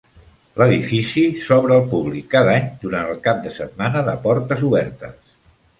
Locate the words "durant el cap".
2.87-3.45